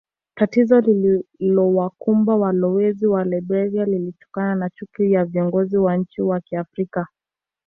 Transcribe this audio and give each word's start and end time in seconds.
Tatizo 0.35 0.81
lililowakumba 0.81 2.35
walowezi 2.35 3.07
wa 3.07 3.23
Liberia 3.23 3.85
lilitokana 3.85 4.55
na 4.55 4.69
chuki 4.69 5.11
ya 5.11 5.25
viongozi 5.25 5.77
wa 5.77 5.97
nchi 5.97 6.21
za 6.27 6.39
Kiafrika 6.41 7.07